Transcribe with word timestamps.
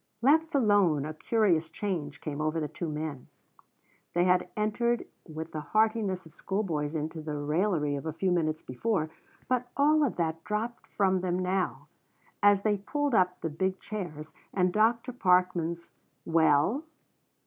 Left 0.23 0.55
alone 0.55 1.05
a 1.05 1.13
curious 1.13 1.69
change 1.69 2.21
came 2.21 2.41
over 2.41 2.59
the 2.59 2.67
two 2.67 2.89
men. 2.89 3.27
They 4.15 4.23
had 4.23 4.49
entered 4.57 5.05
with 5.27 5.51
the 5.51 5.59
heartiness 5.61 6.25
of 6.25 6.33
schoolboys 6.33 6.95
into 6.95 7.21
the 7.21 7.35
raillery 7.37 7.95
of 7.95 8.07
a 8.07 8.11
few 8.13 8.31
minutes 8.31 8.63
before, 8.63 9.11
but 9.47 9.67
all 9.77 10.03
of 10.03 10.15
that 10.15 10.43
dropped 10.43 10.87
from 10.87 11.21
them 11.21 11.37
now, 11.37 11.87
and 12.41 12.51
as 12.51 12.63
they 12.63 12.77
pulled 12.77 13.13
up 13.13 13.41
the 13.41 13.49
big 13.51 13.79
chairs 13.79 14.33
and 14.55 14.73
Dr. 14.73 15.13
Parkman's 15.13 15.91
"Well?" 16.25 16.83